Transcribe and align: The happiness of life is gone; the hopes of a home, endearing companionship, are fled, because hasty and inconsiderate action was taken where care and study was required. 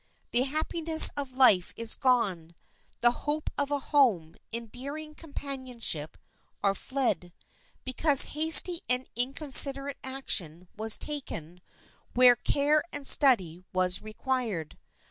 The 0.31 0.41
happiness 0.41 1.11
of 1.15 1.33
life 1.37 1.73
is 1.77 1.93
gone; 1.93 2.55
the 3.01 3.11
hopes 3.11 3.51
of 3.55 3.69
a 3.69 3.77
home, 3.77 4.33
endearing 4.51 5.13
companionship, 5.13 6.17
are 6.63 6.73
fled, 6.73 7.31
because 7.85 8.23
hasty 8.33 8.81
and 8.89 9.07
inconsiderate 9.15 9.99
action 10.03 10.67
was 10.75 10.97
taken 10.97 11.61
where 12.15 12.35
care 12.35 12.83
and 12.91 13.05
study 13.05 13.63
was 13.73 14.01
required. 14.01 14.75